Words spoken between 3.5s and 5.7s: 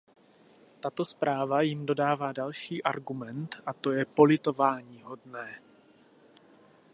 a to je politováníhodné.